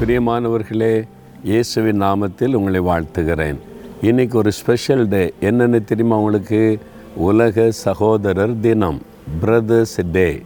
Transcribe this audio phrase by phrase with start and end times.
[0.00, 1.08] பிரியமானவர்களே
[1.44, 3.56] இயேசுவின் நாமத்தில் உங்களை வாழ்த்துகிறேன்.
[4.02, 6.78] இன்னைக்கு ஒரு ஸ்பெஷல் டே என்னென்னு தெரியுமா உங்களுக்கு?
[7.16, 9.00] உலக சகோதரர் தினம்
[9.40, 10.42] பிரதர்ஸ் டே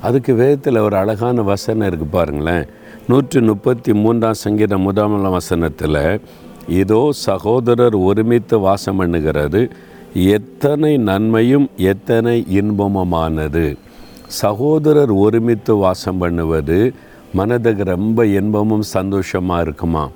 [0.00, 2.64] அதுக்கு வேதத்தில் ஒரு அழகான வசனம் இருக்குது பாருங்களேன்.
[3.08, 6.20] நூற்றி முப்பத்தி மூன்றாம் சங்கீத முதல் வசனத்தில்
[6.68, 9.70] இதோ சகோதரர் ஒருமித்து வாசம் பண்ணுகிறது.
[10.14, 13.76] எத்தனை நன்மையும் எத்தனை இன்பமுமானது.
[14.26, 16.92] சகோதரர் ஒருமித்து வாசம் பண்ணுவது
[17.34, 20.10] மனதுக்கு ரொம்ப இன்பமும் சந்தோஷமாக இருக்குமா?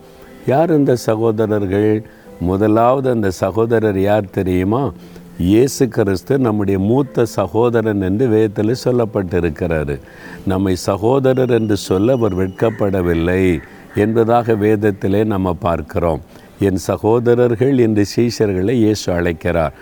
[0.46, 2.02] யார் இந்த சகோதரர்கள்?
[2.40, 4.92] முதலாவது அந்த சகோதரர் யார் தெரியுமா?
[5.38, 9.98] இயேசு கிறிஸ்து நம்முடைய மூத்த சகோதரன் என்று வேதத்தில் சொல்லப்பட்டிருக்கிறாரு.
[10.46, 13.60] நம்மை சகோதரர் என்று சொல்ல அவர் வெட்கப்படவில்லை
[13.94, 16.20] என்பதாக வேதத்திலே நம்ம பார்க்கிறோம்.
[16.60, 19.72] என் சகோதரர்கள் என்று சீஷர்களை இயேசு அழைக்கிறார்.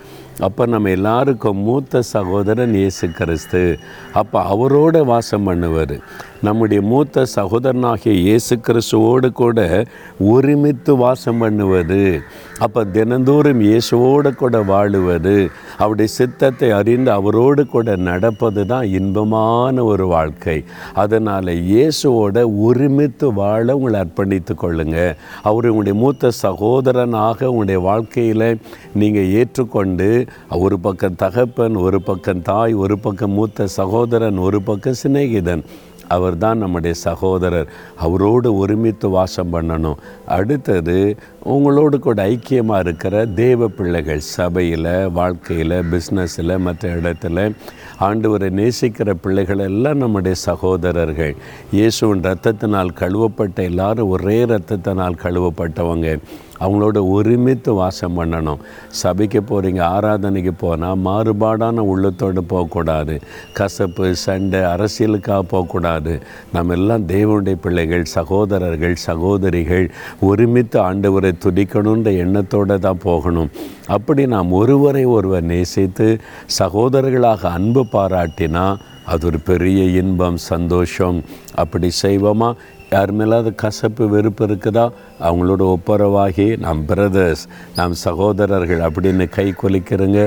[0.46, 3.78] அப்போ நம்ம எல்லாருக்கும் மூத்த சகோதரன் இயேசு கிறிஸ்து
[4.12, 5.96] அப்போ அவரோட வாசம் பண்ணுவார்.
[6.42, 9.86] நம்முடைய மூத்த சகோதரனாகிய இயேசு கிறிஸ்துவோடு கூட
[10.18, 12.22] ஒருமித்து வாசம் பண்ணுவது
[12.58, 15.36] அப்போ தினந்தோறும் இயேசுவோடு கூட வாழுவது
[15.78, 20.64] அவருடைய சித்தத்தை அறிந்து அவரோடு கூட நடப்பது தான் இன்பமான ஒரு வாழ்க்கை.
[20.94, 24.98] அதனால் இயேசுவோட ஒருமித்து வாழ உங்களை அர்ப்பணித்து கொள்ளுங்க.
[25.42, 28.48] அவர் உங்களுடைய மூத்த சகோதரனாக உங்களுடைய வாழ்க்கையில்
[28.94, 35.64] நீங்கள் ஏற்றுக்கொண்டு ஒரு பக்கம் தகப்பன் ஒரு பக்கம் தாய் ஒரு பக்கம் மூத்த சகோதரன் ஒரு பக்கம் சிநேகிதன்.
[36.08, 37.68] அவர் தான் நம்முடைய சகோதரர்.
[37.96, 39.94] அவரோடு ஒருமித்து வாசம் பண்ணணும்.
[40.26, 47.54] அடுத்தது உங்களோடு கூட ஐக்கியமாக இருக்கிற தேவ பிள்ளைகள் சபையில் வாழ்க்கையில் பிஸ்னஸில் மற்ற இடத்துல
[48.00, 51.36] ஆண்டவரை நேசிக்கிற பிள்ளைகள் எல்லாம் நம்முடைய சகோதரர்கள்.
[51.70, 56.18] இயேசுவின் ரத்தத்தினால் கழுவப்பட்ட எல்லாரும் ஒரே ரத்தத்தினால் கழுவப்பட்டவங்க.
[56.60, 58.60] அவங்களோட ஒருமித்து வாசம் பண்ணணும்.
[58.88, 63.20] சபைக்கு போகிறீங்க ஆராதனைக்கு போனால் மாறுபாடான உள்ளத்தோடு போகக்கூடாது.
[63.52, 66.22] கசப்பு சண்டை அரசியலுக்காக போகக்கூடாது.
[66.52, 73.50] நம்ம எல்லாம் தேவனுடைய பிள்ளைகள் சகோதரர்கள் சகோதரிகள் ஒருமித்து ஆண்டவரை துதிக்கணுன்ற எண்ணத்தோடு தான் போகணும்.
[73.86, 76.20] அப்படி நாம் ஒருவரை ஒருவர் நேசித்து
[76.58, 81.24] சகோதரர்களாக அன்பு பாராட்டினா அது ஒரு பெரிய இன்பம் சந்தோஷம்.
[81.54, 82.54] அப்படி செய்வோமா?
[82.94, 84.86] யார் மேலாவது கசப்பு வெறுப்பு இருக்குதா?
[85.26, 87.44] அவங்களோட ஒப்புரவாகி நாம் பிரதர்ஸ்
[87.78, 90.20] நாம் சகோதரர்கள் அப்படின்னு கை கொலிக்கிறங்க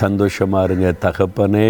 [0.00, 0.88] சந்தோஷமாக இருங்க.
[1.04, 1.66] தகப்பனே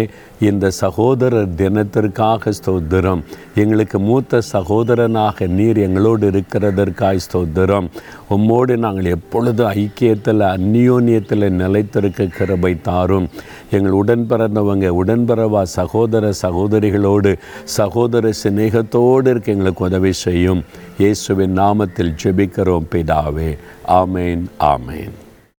[0.49, 3.21] இந்த சகோதரர் தினத்திற்காக ஸ்தோத்திரம்.
[3.61, 7.87] எங்களுக்கு மூத்த சகோதரனாக நீர் எங்களோடு இருக்கிறதற்காக ஸ்தோத்திரம்.
[8.35, 13.27] உம்மோடு நாங்கள் எப்பொழுதும் ஐக்கியத்தில் அந்நியோன்யத்தில் நிலைத்திருக்க கிருபை தாரும்.
[13.75, 17.33] எங்கள் உடன் பிறந்தவங்க உடன்பிறவா சகோதர சகோதரிகளோடு
[17.79, 20.41] சகோதர சிநேகத்தோடு இருக்க எங்களுக்கு உதவி செய்யும்.
[20.43, 20.63] முடியும்
[20.97, 23.49] இயேசுவின் நாமத்தில் ஜெபிக்கிறோம் பிதாவே.
[23.87, 25.15] ஆமேன் ஆமேன்.